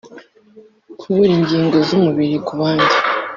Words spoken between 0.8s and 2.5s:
kubura ingigo z’umubiri